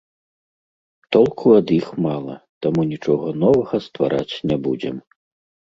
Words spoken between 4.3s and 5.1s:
не будзем.